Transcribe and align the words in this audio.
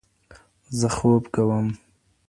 زه 0.79 0.87
خوب 0.95 1.23
کوم. 1.33 1.67